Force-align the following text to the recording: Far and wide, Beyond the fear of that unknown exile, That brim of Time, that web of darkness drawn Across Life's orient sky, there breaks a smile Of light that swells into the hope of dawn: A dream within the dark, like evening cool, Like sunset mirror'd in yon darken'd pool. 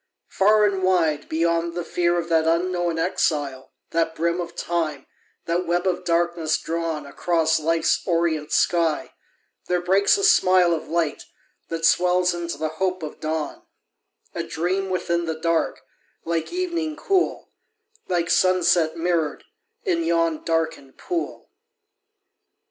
Far 0.29 0.65
and 0.65 0.81
wide, 0.81 1.29
Beyond 1.29 1.75
the 1.75 1.83
fear 1.83 2.17
of 2.17 2.27
that 2.27 2.47
unknown 2.47 2.97
exile, 2.97 3.71
That 3.91 4.15
brim 4.15 4.41
of 4.41 4.55
Time, 4.55 5.05
that 5.45 5.67
web 5.67 5.85
of 5.85 6.03
darkness 6.05 6.57
drawn 6.57 7.05
Across 7.05 7.59
Life's 7.59 8.01
orient 8.07 8.51
sky, 8.51 9.13
there 9.67 9.79
breaks 9.79 10.17
a 10.17 10.23
smile 10.23 10.73
Of 10.73 10.87
light 10.87 11.25
that 11.67 11.85
swells 11.85 12.33
into 12.33 12.57
the 12.57 12.69
hope 12.81 13.03
of 13.03 13.19
dawn: 13.19 13.61
A 14.33 14.41
dream 14.41 14.89
within 14.89 15.25
the 15.25 15.37
dark, 15.39 15.81
like 16.25 16.51
evening 16.51 16.95
cool, 16.95 17.51
Like 18.07 18.31
sunset 18.31 18.97
mirror'd 18.97 19.43
in 19.83 20.03
yon 20.03 20.43
darken'd 20.43 20.97
pool. 20.97 21.51